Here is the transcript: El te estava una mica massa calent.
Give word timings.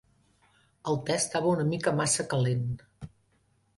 El 0.93 0.97
te 1.09 1.17
estava 1.21 1.51
una 1.57 1.67
mica 1.75 1.95
massa 2.03 2.27
calent. 2.33 2.67